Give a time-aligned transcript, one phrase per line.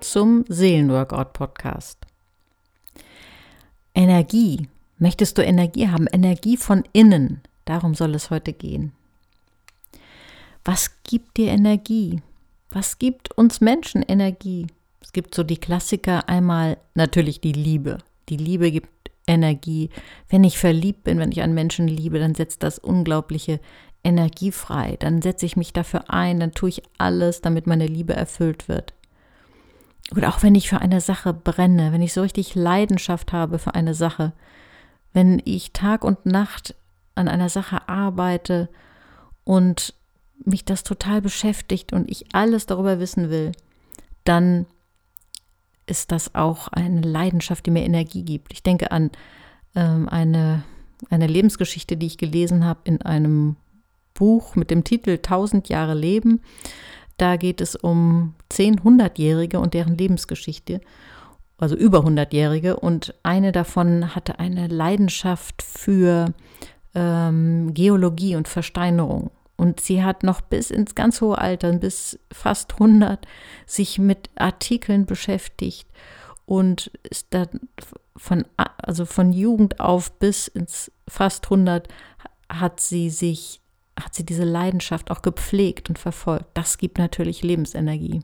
[0.00, 1.98] zum Seelenworkout Podcast.
[3.94, 4.68] Energie.
[4.98, 6.06] Möchtest du Energie haben?
[6.06, 7.40] Energie von innen.
[7.64, 8.92] Darum soll es heute gehen.
[10.64, 12.20] Was gibt dir Energie?
[12.70, 14.66] Was gibt uns Menschen Energie?
[15.00, 17.98] Es gibt so die Klassiker, einmal natürlich die Liebe.
[18.28, 19.90] Die Liebe gibt Energie.
[20.28, 23.60] Wenn ich verliebt bin, wenn ich einen Menschen liebe, dann setzt das unglaubliche
[24.04, 24.96] Energie frei.
[24.98, 28.94] Dann setze ich mich dafür ein, dann tue ich alles, damit meine Liebe erfüllt wird.
[30.16, 33.74] Oder auch wenn ich für eine Sache brenne, wenn ich so richtig Leidenschaft habe für
[33.74, 34.32] eine Sache,
[35.12, 36.74] wenn ich Tag und Nacht
[37.14, 38.68] an einer Sache arbeite
[39.44, 39.94] und
[40.44, 43.52] mich das total beschäftigt und ich alles darüber wissen will,
[44.24, 44.66] dann
[45.86, 48.52] ist das auch eine Leidenschaft, die mir Energie gibt.
[48.52, 49.10] Ich denke an
[49.74, 50.62] ähm, eine,
[51.10, 53.56] eine Lebensgeschichte, die ich gelesen habe in einem
[54.14, 56.40] Buch mit dem Titel Tausend Jahre Leben.
[57.16, 60.82] Da geht es um zehn Hundertjährige und deren Lebensgeschichte,
[61.56, 62.76] also über Hundertjährige.
[62.76, 66.34] Und eine davon hatte eine Leidenschaft für
[66.94, 69.30] ähm, Geologie und Versteinerung.
[69.56, 73.26] Und sie hat noch bis ins ganz hohe Alter, bis fast 100,
[73.64, 75.88] sich mit Artikeln beschäftigt
[76.44, 77.48] und ist dann
[78.14, 78.44] von,
[78.76, 81.88] also von Jugend auf bis ins fast 100
[82.50, 83.62] hat sie sich,
[83.98, 86.44] hat sie diese Leidenschaft auch gepflegt und verfolgt.
[86.52, 88.20] Das gibt natürlich Lebensenergie.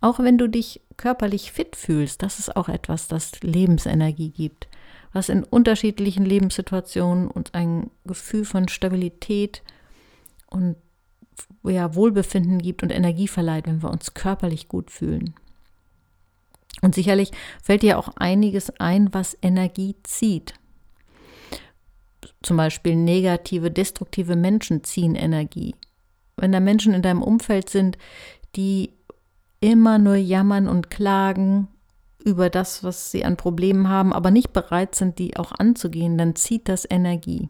[0.00, 4.68] Auch wenn du dich körperlich fit fühlst, das ist auch etwas, das Lebensenergie gibt,
[5.12, 9.62] was in unterschiedlichen Lebenssituationen uns ein Gefühl von Stabilität,
[10.56, 10.76] und
[11.64, 15.34] ja, Wohlbefinden gibt und Energie verleiht, wenn wir uns körperlich gut fühlen.
[16.82, 17.30] Und sicherlich
[17.62, 20.54] fällt dir auch einiges ein, was Energie zieht.
[22.42, 25.74] Zum Beispiel negative, destruktive Menschen ziehen Energie.
[26.36, 27.98] Wenn da Menschen in deinem Umfeld sind,
[28.56, 28.92] die
[29.60, 31.68] immer nur jammern und klagen
[32.24, 36.34] über das, was sie an Problemen haben, aber nicht bereit sind, die auch anzugehen, dann
[36.34, 37.48] zieht das Energie.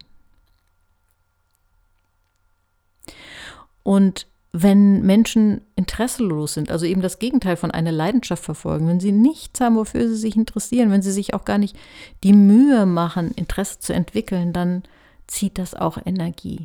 [3.83, 9.13] Und wenn Menschen interesselos sind, also eben das Gegenteil von einer Leidenschaft verfolgen, wenn sie
[9.13, 11.77] nichts haben, wofür sie sich interessieren, wenn sie sich auch gar nicht
[12.25, 14.83] die Mühe machen, Interesse zu entwickeln, dann
[15.27, 16.65] zieht das auch Energie.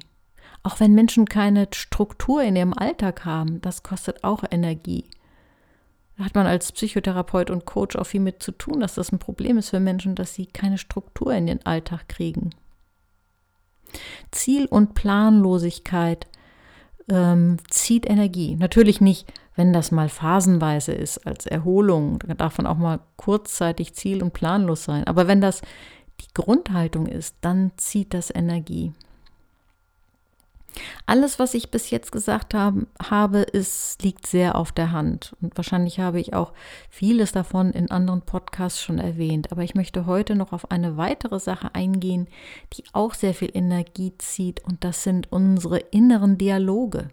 [0.63, 5.05] Auch wenn Menschen keine Struktur in ihrem Alltag haben, das kostet auch Energie.
[6.21, 9.57] Hat man als Psychotherapeut und Coach auch viel mit zu tun, dass das ein Problem
[9.57, 12.51] ist für Menschen, dass sie keine Struktur in den Alltag kriegen.
[14.31, 16.27] Ziel- und Planlosigkeit
[17.09, 18.55] ähm, zieht Energie.
[18.55, 22.19] Natürlich nicht, wenn das mal phasenweise ist, als Erholung.
[22.19, 25.05] Da darf man auch mal kurzzeitig ziel- und planlos sein.
[25.05, 25.61] Aber wenn das
[26.21, 28.93] die Grundhaltung ist, dann zieht das Energie.
[31.05, 35.35] Alles, was ich bis jetzt gesagt habe, ist, liegt sehr auf der Hand.
[35.41, 36.53] Und wahrscheinlich habe ich auch
[36.89, 39.51] vieles davon in anderen Podcasts schon erwähnt.
[39.51, 42.27] Aber ich möchte heute noch auf eine weitere Sache eingehen,
[42.73, 44.63] die auch sehr viel Energie zieht.
[44.63, 47.09] Und das sind unsere inneren Dialoge.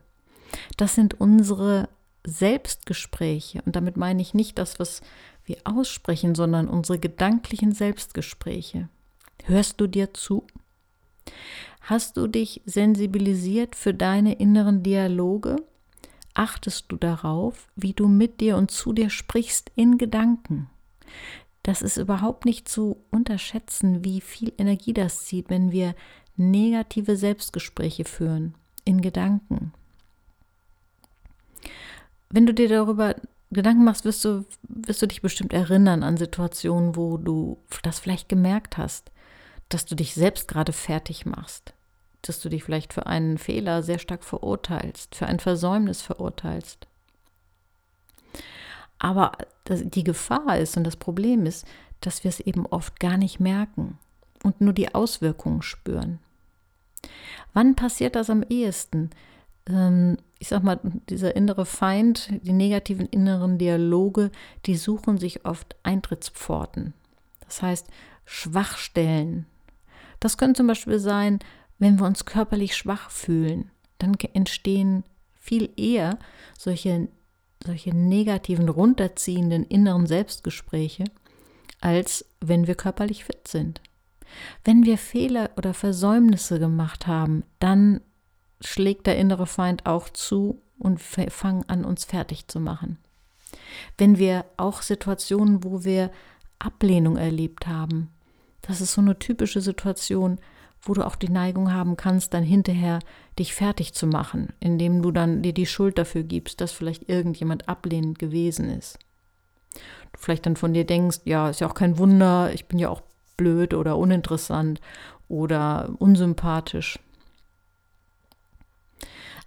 [0.77, 1.89] Das sind unsere
[2.25, 3.63] Selbstgespräche.
[3.65, 5.01] Und damit meine ich nicht das, was
[5.45, 8.89] wir aussprechen, sondern unsere gedanklichen Selbstgespräche.
[9.45, 10.47] Hörst du dir zu?
[11.83, 15.57] Hast du dich sensibilisiert für deine inneren Dialoge?
[16.35, 20.69] Achtest du darauf, wie du mit dir und zu dir sprichst in Gedanken?
[21.63, 25.95] Das ist überhaupt nicht zu unterschätzen, wie viel Energie das zieht, wenn wir
[26.37, 29.73] negative Selbstgespräche führen in Gedanken.
[32.31, 33.17] Wenn du dir darüber
[33.51, 38.29] Gedanken machst, wirst du, wirst du dich bestimmt erinnern an Situationen, wo du das vielleicht
[38.29, 39.11] gemerkt hast,
[39.69, 41.75] dass du dich selbst gerade fertig machst
[42.23, 46.87] dass du dich vielleicht für einen Fehler sehr stark verurteilst, für ein Versäumnis verurteilst.
[48.99, 49.33] Aber
[49.69, 51.67] die Gefahr ist und das Problem ist,
[52.01, 53.99] dass wir es eben oft gar nicht merken
[54.43, 56.19] und nur die Auswirkungen spüren.
[57.53, 59.11] Wann passiert das am ehesten?
[59.69, 64.31] Ähm, ich sag mal, dieser innere Feind, die negativen inneren Dialoge,
[64.67, 66.93] die suchen sich oft Eintrittspforten.
[67.41, 67.87] Das heißt,
[68.25, 69.47] Schwachstellen.
[70.21, 71.39] Das können zum Beispiel sein,
[71.79, 75.05] wenn wir uns körperlich schwach fühlen, dann entstehen
[75.35, 76.19] viel eher
[76.59, 77.09] solche,
[77.65, 81.05] solche negativen, runterziehenden inneren Selbstgespräche,
[81.81, 83.81] als wenn wir körperlich fit sind.
[84.65, 88.01] Wenn wir Fehler oder Versäumnisse gemacht haben, dann
[88.61, 92.99] schlägt der innere Feind auch zu und fangen an, uns fertig zu machen.
[93.97, 96.11] Wenn wir auch Situationen, wo wir
[96.59, 98.11] Ablehnung erlebt haben,
[98.69, 100.39] das ist so eine typische Situation,
[100.83, 103.01] wo du auch die Neigung haben kannst, dann hinterher
[103.39, 107.69] dich fertig zu machen, indem du dann dir die Schuld dafür gibst, dass vielleicht irgendjemand
[107.69, 108.99] ablehnend gewesen ist.
[110.13, 112.91] Du vielleicht dann von dir denkst, ja, ist ja auch kein Wunder, ich bin ja
[112.91, 113.01] auch
[113.39, 114.81] blöd oder uninteressant
[115.29, 116.99] oder unsympathisch.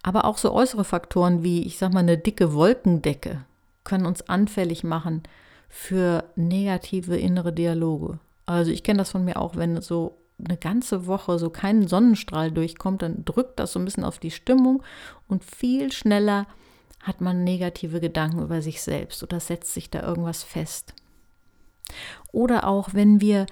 [0.01, 3.45] Aber auch so äußere Faktoren wie, ich sag mal, eine dicke Wolkendecke
[3.83, 5.21] können uns anfällig machen
[5.69, 8.19] für negative innere Dialoge.
[8.51, 12.51] Also ich kenne das von mir auch, wenn so eine ganze Woche so kein Sonnenstrahl
[12.51, 14.83] durchkommt, dann drückt das so ein bisschen auf die Stimmung
[15.27, 16.47] und viel schneller
[17.01, 20.93] hat man negative Gedanken über sich selbst oder setzt sich da irgendwas fest.
[22.31, 23.45] Oder auch wenn wir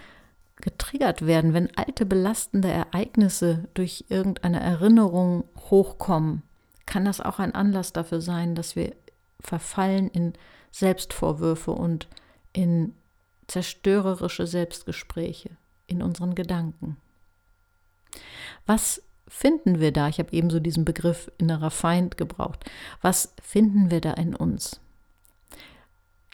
[0.58, 6.44] getriggert werden, wenn alte belastende Ereignisse durch irgendeine Erinnerung hochkommen,
[6.86, 8.96] kann das auch ein Anlass dafür sein, dass wir
[9.40, 10.34] verfallen in
[10.72, 12.08] Selbstvorwürfe und
[12.52, 12.94] in
[13.50, 15.52] zerstörerische Selbstgespräche
[15.88, 16.98] in unseren Gedanken.
[18.66, 20.08] Was finden wir da?
[20.08, 22.66] Ich habe ebenso diesen Begriff innerer Feind gebraucht.
[23.02, 24.80] Was finden wir da in uns?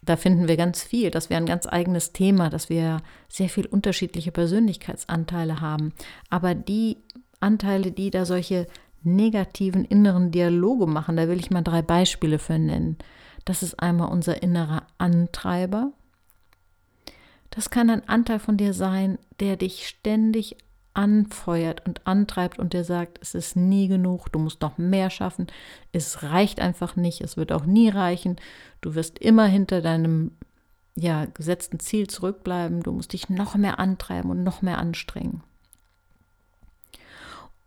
[0.03, 1.09] Da finden wir ganz viel.
[1.09, 5.94] Das wäre ein ganz eigenes Thema, dass wir sehr viel unterschiedliche Persönlichkeitsanteile haben.
[6.29, 6.97] Aber die
[7.39, 8.68] Anteile, die da solche
[9.03, 12.97] negativen inneren Dialoge machen, da will ich mal drei Beispiele für nennen.
[13.45, 15.91] Das ist einmal unser innerer Antreiber.
[17.56, 20.57] Das kann ein Anteil von dir sein, der dich ständig
[20.94, 25.48] anfeuert und antreibt und der sagt, es ist nie genug, du musst noch mehr schaffen,
[25.92, 28.38] es reicht einfach nicht, es wird auch nie reichen,
[28.81, 30.31] du wirst immer hinter deinem
[30.96, 35.44] ja, gesetzten Ziel zurückbleiben, du musst dich noch mehr antreiben und noch mehr anstrengen.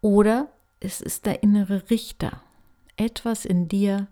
[0.01, 0.49] Oder
[0.81, 2.43] es ist der innere Richter,
[2.97, 4.07] etwas in dir,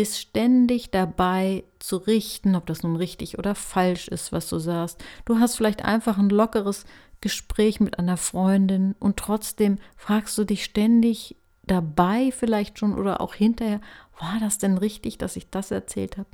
[0.00, 5.02] ist ständig dabei zu richten, ob das nun richtig oder falsch ist, was du sagst.
[5.24, 6.86] Du hast vielleicht einfach ein lockeres
[7.20, 13.34] Gespräch mit einer Freundin und trotzdem fragst du dich ständig dabei vielleicht schon oder auch
[13.34, 13.80] hinterher,
[14.18, 16.28] war das denn richtig, dass ich das erzählt habe?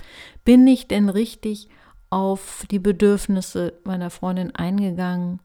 [0.45, 1.69] Bin ich denn richtig
[2.09, 5.41] auf die Bedürfnisse meiner Freundin eingegangen?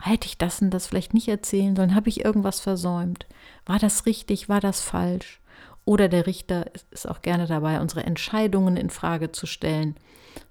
[0.00, 1.94] Hätte ich das und das vielleicht nicht erzählen sollen?
[1.94, 3.26] Habe ich irgendwas versäumt?
[3.66, 4.48] War das richtig?
[4.48, 5.40] War das falsch?
[5.88, 9.94] Oder der Richter ist auch gerne dabei, unsere Entscheidungen in Frage zu stellen.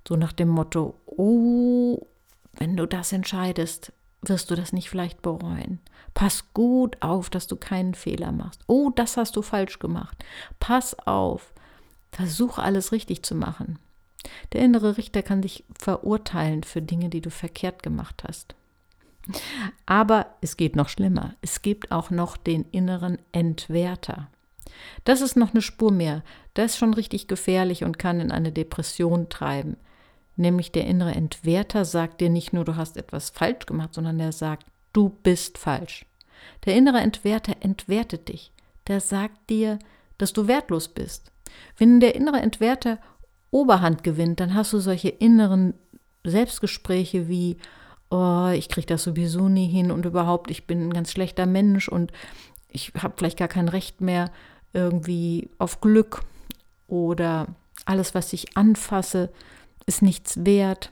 [0.07, 2.07] So nach dem Motto: Oh,
[2.54, 3.94] wenn du das entscheidest,
[4.24, 5.78] wirst du das nicht vielleicht bereuen.
[6.16, 8.62] Pass gut auf, dass du keinen Fehler machst.
[8.66, 10.18] Oh, das hast du falsch gemacht.
[10.60, 11.54] Pass auf.
[12.12, 13.78] Versuch alles richtig zu machen.
[14.54, 18.56] Der innere Richter kann dich verurteilen für Dinge, die du verkehrt gemacht hast.
[19.86, 21.36] Aber es geht noch schlimmer.
[21.42, 24.30] Es gibt auch noch den inneren Entwerter.
[25.04, 26.24] Das ist noch eine Spur mehr.
[26.54, 29.78] Das ist schon richtig gefährlich und kann in eine Depression treiben.
[30.36, 34.32] Nämlich der innere Entwerter sagt dir nicht nur, du hast etwas falsch gemacht, sondern er
[34.32, 36.06] sagt, du bist falsch.
[36.66, 38.52] Der innere Entwerter entwertet dich.
[38.88, 39.80] Der sagt dir,
[40.18, 41.32] dass du wertlos bist.
[41.78, 43.00] Wenn der innere Entwerter
[43.50, 45.74] Oberhand gewinnt, dann hast du solche inneren
[46.24, 47.58] Selbstgespräche wie,
[48.10, 51.88] oh, ich kriege das sowieso nie hin und überhaupt, ich bin ein ganz schlechter Mensch
[51.88, 52.12] und
[52.70, 54.32] ich habe vielleicht gar kein Recht mehr
[54.74, 56.24] irgendwie auf Glück
[56.88, 57.48] oder
[57.86, 59.31] alles, was ich anfasse,
[59.86, 60.92] ist nichts wert.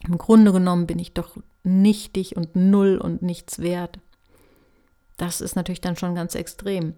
[0.00, 3.98] Im Grunde genommen bin ich doch nichtig und null und nichts wert.
[5.16, 6.94] Das ist natürlich dann schon ganz extrem.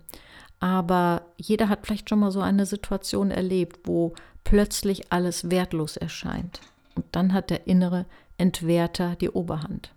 [0.58, 6.60] Aber jeder hat vielleicht schon mal so eine Situation erlebt, wo plötzlich alles wertlos erscheint.
[6.94, 8.06] Und dann hat der innere
[8.38, 9.93] Entwerter die Oberhand.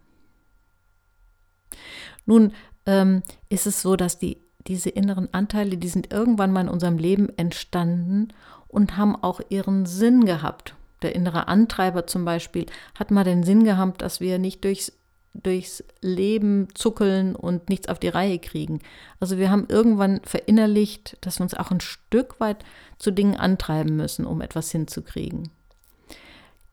[2.25, 2.53] Nun
[2.85, 6.97] ähm, ist es so, dass die diese inneren Anteile, die sind irgendwann mal in unserem
[6.97, 8.29] Leben entstanden
[8.67, 10.75] und haben auch ihren Sinn gehabt.
[11.01, 12.65] Der innere Antreiber zum Beispiel
[12.97, 14.91] hat mal den Sinn gehabt, dass wir nicht durchs,
[15.33, 18.79] durchs Leben zuckeln und nichts auf die Reihe kriegen.
[19.19, 22.63] Also wir haben irgendwann verinnerlicht, dass wir uns auch ein Stück weit
[22.97, 25.49] zu Dingen antreiben müssen, um etwas hinzukriegen.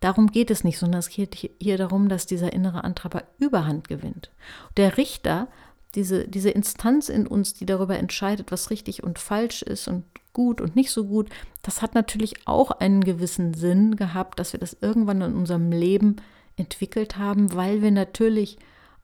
[0.01, 4.31] Darum geht es nicht, sondern es geht hier darum, dass dieser innere Antreiber Überhand gewinnt.
[4.77, 5.49] Der Richter
[5.95, 10.61] diese, diese Instanz in uns, die darüber entscheidet, was richtig und falsch ist und gut
[10.61, 11.31] und nicht so gut,
[11.63, 16.17] das hat natürlich auch einen gewissen Sinn gehabt, dass wir das irgendwann in unserem Leben
[16.57, 18.59] entwickelt haben, weil wir natürlich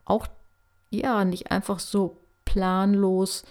[0.04, 0.26] auch
[0.90, 3.44] ja nicht einfach so planlos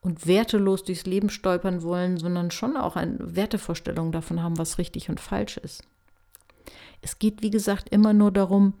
[0.00, 5.10] und wertelos durchs Leben stolpern wollen, sondern schon auch eine Wertevorstellung davon haben, was richtig
[5.10, 5.82] und falsch ist.
[7.02, 8.74] Es geht, wie gesagt, immer nur darum,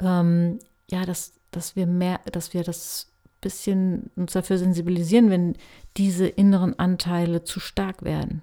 [0.00, 0.58] ähm,
[0.90, 5.56] ja, dass, dass wir mehr, dass wir das bisschen uns dafür sensibilisieren, wenn
[5.98, 8.42] diese inneren Anteile zu stark werden.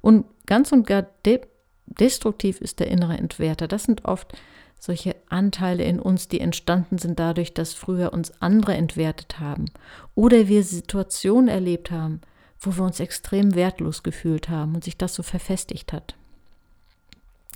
[0.00, 1.40] Und ganz und gar de
[1.86, 3.66] destruktiv ist der innere Entwerter.
[3.66, 4.36] Das sind oft
[4.78, 9.66] solche Anteile in uns, die entstanden sind dadurch, dass früher uns andere entwertet haben
[10.14, 12.20] oder wir Situationen erlebt haben,
[12.60, 16.14] wo wir uns extrem wertlos gefühlt haben und sich das so verfestigt hat.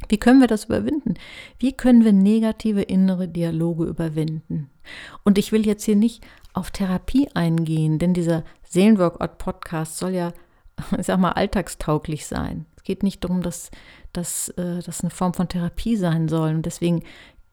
[0.08, 1.14] Wie können wir das überwinden?
[1.58, 4.70] Wie können wir negative innere Dialoge überwinden?
[5.24, 10.32] Und ich will jetzt hier nicht auf Therapie eingehen, denn dieser Seelenworkout-Podcast soll ja,
[10.98, 12.66] ich sag mal, alltagstauglich sein.
[12.76, 13.70] Es geht nicht darum, dass,
[14.12, 16.50] dass äh, das eine Form von Therapie sein soll.
[16.54, 17.02] Und deswegen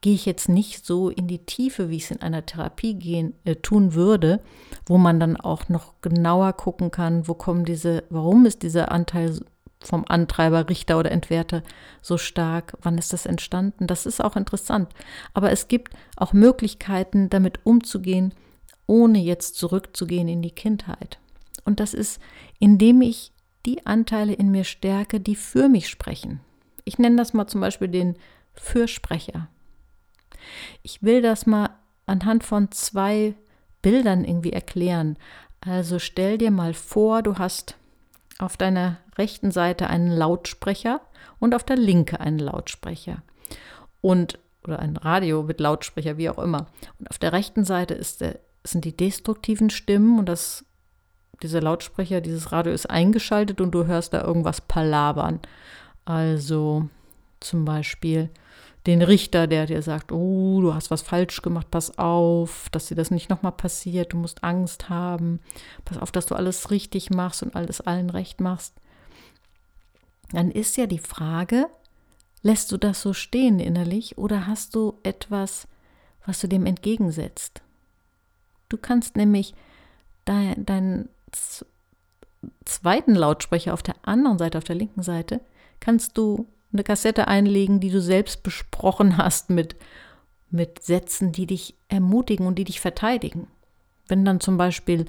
[0.02, 3.34] gehe ich jetzt nicht so in die Tiefe, wie ich es in einer Therapie gehen,
[3.44, 4.42] äh, tun würde,
[4.86, 9.40] wo man dann auch noch genauer gucken kann, wo kommen diese, warum ist dieser Anteil
[9.82, 11.64] vom Antreiber, Richter oder Entwerter
[12.02, 12.78] so stark?
[12.82, 13.88] Wann ist das entstanden?
[13.88, 14.90] Das ist auch interessant.
[15.34, 18.34] Aber es gibt auch Möglichkeiten, damit umzugehen,
[18.88, 21.20] ohne jetzt zurückzugehen in die Kindheit.
[21.64, 22.22] Und das ist,
[22.60, 23.32] indem ich
[23.66, 26.40] die Anteile in mir stärke, die für mich sprechen.
[26.86, 28.16] Ich nenne das mal zum Beispiel den
[28.54, 29.48] Fürsprecher.
[30.82, 31.70] Ich will das mal
[32.06, 33.36] anhand von zwei
[33.82, 35.18] Bildern irgendwie erklären.
[35.62, 37.76] Also stell dir mal vor, du hast
[38.40, 41.02] auf deiner rechten Seite einen Lautsprecher
[41.38, 43.22] und auf der linken einen Lautsprecher.
[44.02, 46.68] Und oder ein Radio mit Lautsprecher, wie auch immer.
[47.00, 50.66] Und auf der rechten Seite ist der, sind die destruktiven Stimmen und das,
[51.42, 55.40] dieser Lautsprecher, dieses Radio ist eingeschaltet und du hörst da irgendwas palabern.
[56.06, 56.90] Also
[57.40, 58.30] zum Beispiel,
[58.90, 62.96] den Richter, der dir sagt, oh, du hast was falsch gemacht, pass auf, dass dir
[62.96, 65.40] das nicht nochmal passiert, du musst Angst haben,
[65.86, 68.74] pass auf, dass du alles richtig machst und alles allen recht machst.
[70.32, 71.68] Dann ist ja die Frage,
[72.42, 75.68] lässt du das so stehen innerlich oder hast du etwas,
[76.26, 77.62] was du dem entgegensetzt?
[78.70, 79.54] Du kannst nämlich
[80.26, 81.10] deinen dein
[82.66, 85.42] zweiten Lautsprecher auf der anderen Seite, auf der linken Seite,
[85.80, 89.76] kannst du eine Kassette einlegen, die du selbst besprochen hast mit,
[90.50, 93.48] mit Sätzen, die dich ermutigen und die dich verteidigen.
[94.08, 95.06] Wenn dann zum Beispiel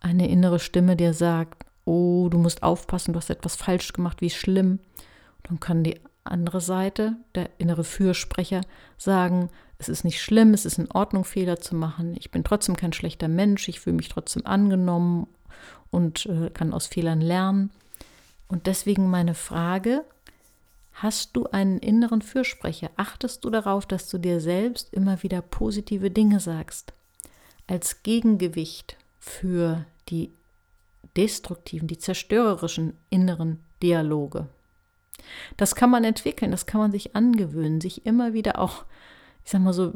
[0.00, 4.30] eine innere Stimme dir sagt, oh, du musst aufpassen, du hast etwas falsch gemacht, wie
[4.30, 4.78] schlimm,
[5.42, 8.60] dann kann die andere Seite, der innere Fürsprecher,
[8.98, 9.48] sagen,
[9.78, 12.92] es ist nicht schlimm, es ist in Ordnung, Fehler zu machen, ich bin trotzdem kein
[12.92, 15.26] schlechter Mensch, ich fühle mich trotzdem angenommen
[15.90, 17.70] und äh, kann aus Fehlern lernen.
[18.46, 20.04] Und deswegen meine Frage,
[21.02, 22.90] Hast du einen inneren Fürsprecher?
[22.96, 26.92] Achtest du darauf, dass du dir selbst immer wieder positive Dinge sagst?
[27.66, 30.30] Als Gegengewicht für die
[31.16, 34.48] destruktiven, die zerstörerischen inneren Dialoge.
[35.56, 38.84] Das kann man entwickeln, das kann man sich angewöhnen, sich immer wieder auch,
[39.42, 39.94] ich sag mal so,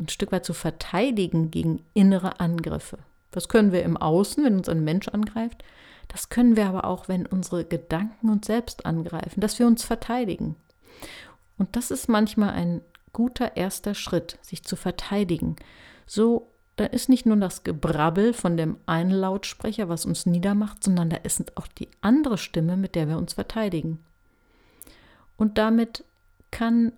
[0.00, 2.98] ein Stück weit zu verteidigen gegen innere Angriffe.
[3.32, 5.62] Das können wir im Außen, wenn uns ein Mensch angreift.
[6.12, 10.56] Das können wir aber auch, wenn unsere Gedanken uns selbst angreifen, dass wir uns verteidigen.
[11.58, 15.56] Und das ist manchmal ein guter erster Schritt, sich zu verteidigen.
[16.06, 21.10] So, da ist nicht nur das Gebrabbel von dem einen Lautsprecher, was uns niedermacht, sondern
[21.10, 23.98] da ist auch die andere Stimme, mit der wir uns verteidigen.
[25.36, 26.04] Und damit
[26.50, 26.92] kann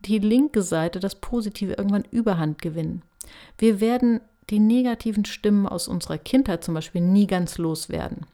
[0.00, 3.02] die linke Seite, das Positive, irgendwann Überhand gewinnen.
[3.58, 4.20] Wir werden
[4.50, 8.26] die negativen Stimmen aus unserer Kindheit zum Beispiel nie ganz loswerden.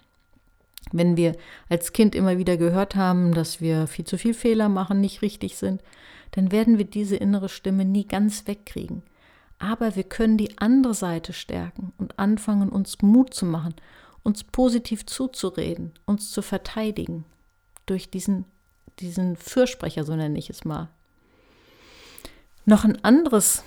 [0.92, 1.36] Wenn wir
[1.68, 5.56] als Kind immer wieder gehört haben, dass wir viel zu viel Fehler machen, nicht richtig
[5.56, 5.82] sind,
[6.32, 9.02] dann werden wir diese innere Stimme nie ganz wegkriegen.
[9.58, 13.74] Aber wir können die andere Seite stärken und anfangen, uns Mut zu machen,
[14.22, 17.24] uns positiv zuzureden, uns zu verteidigen.
[17.86, 18.44] Durch diesen,
[19.00, 20.88] diesen Fürsprecher, so nenne ich es mal.
[22.66, 23.64] Noch ein anderes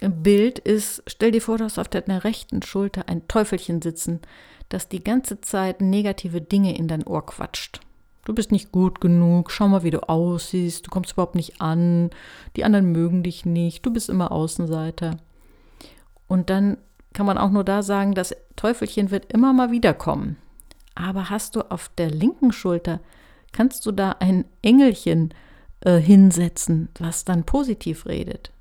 [0.00, 4.20] Bild ist, stell dir vor, du hast auf deiner rechten Schulter ein Teufelchen sitzen,
[4.68, 7.80] das die ganze Zeit negative Dinge in dein Ohr quatscht.
[8.24, 12.10] Du bist nicht gut genug, schau mal, wie du aussiehst, du kommst überhaupt nicht an,
[12.56, 15.16] die anderen mögen dich nicht, du bist immer Außenseiter.
[16.26, 16.76] Und dann
[17.14, 20.36] kann man auch nur da sagen, das Teufelchen wird immer mal wiederkommen.
[20.94, 23.00] Aber hast du auf der linken Schulter,
[23.52, 25.32] kannst du da ein Engelchen
[25.80, 28.52] äh, hinsetzen, was dann positiv redet.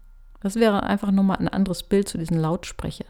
[0.42, 3.08] Das wäre einfach nochmal ein anderes Bild zu diesen Lautsprechern.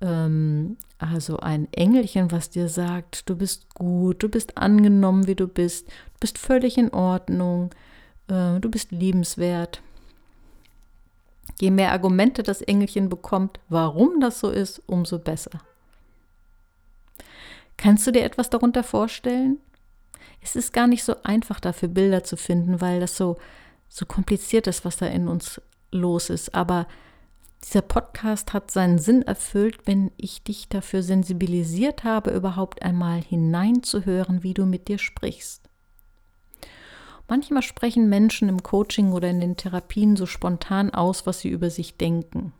[0.00, 5.48] Ähm, also ein Engelchen, was dir sagt, du bist gut, du bist angenommen, wie du
[5.48, 7.70] bist, du bist völlig in Ordnung,
[8.28, 9.80] äh, du bist liebenswert.
[11.60, 15.60] Je mehr Argumente das Engelchen bekommt, warum das so ist, umso besser.
[17.76, 19.58] Kannst du dir etwas darunter vorstellen?
[20.40, 23.38] Es ist gar nicht so einfach, dafür Bilder zu finden, weil das so,
[23.88, 25.60] so kompliziert ist, was da in uns
[25.92, 26.54] los ist.
[26.54, 26.86] Aber
[27.64, 34.42] dieser Podcast hat seinen Sinn erfüllt, wenn ich dich dafür sensibilisiert habe, überhaupt einmal hineinzuhören,
[34.42, 35.68] wie du mit dir sprichst.
[37.28, 41.70] Manchmal sprechen Menschen im Coaching oder in den Therapien so spontan aus, was sie über
[41.70, 42.52] sich denken.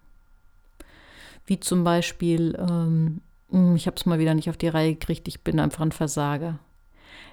[1.44, 3.20] Wie zum Beispiel, ähm,
[3.50, 5.92] hm, ich habe es mal wieder nicht auf die Reihe gekriegt, ich bin einfach ein
[5.92, 6.58] Versager.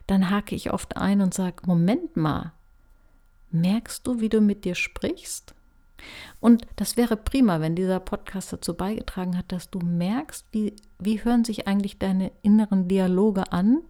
[0.07, 2.51] dann hake ich oft ein und sage, Moment mal,
[3.51, 5.53] merkst du, wie du mit dir sprichst?
[6.39, 11.23] Und das wäre prima, wenn dieser Podcast dazu beigetragen hat, dass du merkst, wie, wie
[11.23, 13.81] hören sich eigentlich deine inneren Dialoge an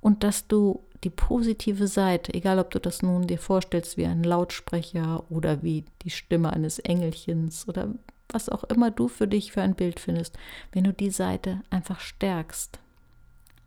[0.00, 4.24] und dass du die positive Seite, egal ob du das nun dir vorstellst wie ein
[4.24, 7.90] Lautsprecher oder wie die Stimme eines Engelchens oder
[8.28, 10.36] was auch immer du für dich für ein Bild findest,
[10.72, 12.78] wenn du die Seite einfach stärkst,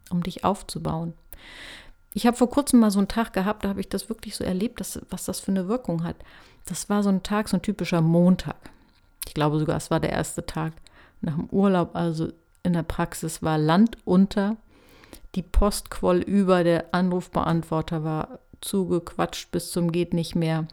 [0.10, 1.14] um dich aufzubauen.
[2.14, 4.44] Ich habe vor kurzem mal so einen Tag gehabt, da habe ich das wirklich so
[4.44, 6.18] erlebt, dass, was das für eine Wirkung hat.
[6.66, 8.58] Das war so ein Tag, so ein typischer Montag.
[9.28, 10.74] Ich glaube sogar, es war der erste Tag
[11.22, 12.30] nach dem Urlaub, also
[12.64, 14.58] in der Praxis war Land unter,
[15.36, 20.68] die Post quoll über, der Anrufbeantworter war zugequatscht bis zum geht nicht mehr.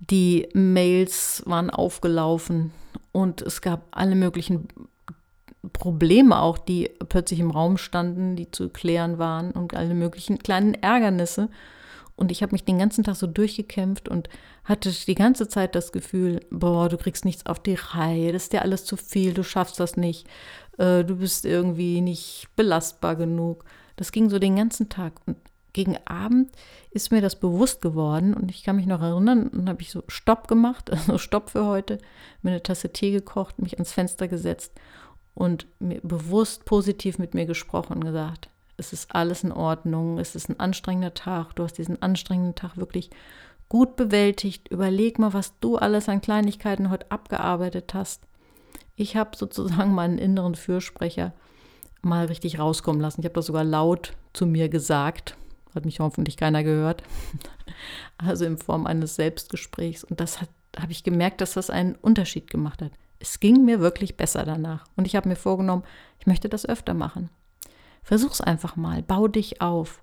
[0.00, 2.72] Die Mails waren aufgelaufen
[3.12, 4.68] und es gab alle möglichen
[5.72, 10.74] Probleme auch, die plötzlich im Raum standen, die zu klären waren und alle möglichen kleinen
[10.74, 11.48] Ärgernisse.
[12.16, 14.28] Und ich habe mich den ganzen Tag so durchgekämpft und
[14.64, 18.52] hatte die ganze Zeit das Gefühl, boah, du kriegst nichts auf die Reihe, das ist
[18.52, 20.26] dir alles zu viel, du schaffst das nicht,
[20.78, 23.64] äh, du bist irgendwie nicht belastbar genug.
[23.96, 25.14] Das ging so den ganzen Tag.
[25.26, 25.36] Und
[25.72, 26.50] gegen Abend
[26.90, 30.02] ist mir das bewusst geworden und ich kann mich noch erinnern, dann habe ich so
[30.08, 31.98] Stopp gemacht, also Stopp für heute,
[32.42, 34.72] mir eine Tasse Tee gekocht, mich ans Fenster gesetzt
[35.34, 40.34] und mir bewusst positiv mit mir gesprochen und gesagt, es ist alles in Ordnung, es
[40.34, 43.10] ist ein anstrengender Tag, du hast diesen anstrengenden Tag wirklich
[43.72, 44.68] gut bewältigt.
[44.68, 48.22] Überleg mal, was du alles an Kleinigkeiten heute abgearbeitet hast.
[48.96, 51.32] Ich habe sozusagen meinen inneren Fürsprecher
[52.02, 53.22] mal richtig rauskommen lassen.
[53.22, 55.38] Ich habe das sogar laut zu mir gesagt.
[55.74, 57.02] Hat mich hoffentlich keiner gehört.
[58.18, 60.04] Also in Form eines Selbstgesprächs.
[60.04, 62.92] Und das habe ich gemerkt, dass das einen Unterschied gemacht hat.
[63.22, 64.84] Es ging mir wirklich besser danach.
[64.96, 65.84] Und ich habe mir vorgenommen,
[66.18, 67.30] ich möchte das öfter machen.
[68.02, 70.02] Versuch's einfach mal, bau dich auf.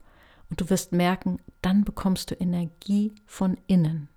[0.50, 4.08] Und du wirst merken, dann bekommst du Energie von innen.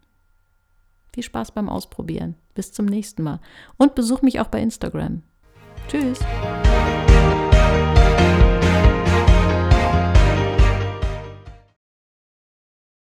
[1.12, 2.37] Viel Spaß beim Ausprobieren.
[2.55, 3.40] Bis zum nächsten Mal.
[3.76, 5.22] Und besuch mich auch bei Instagram.
[5.88, 6.20] Tschüss.